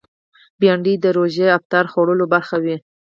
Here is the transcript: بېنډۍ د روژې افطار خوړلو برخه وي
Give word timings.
بېنډۍ 0.59 0.95
د 1.01 1.05
روژې 1.17 1.47
افطار 1.57 1.85
خوړلو 1.91 2.25
برخه 2.33 2.57
وي 2.63 2.75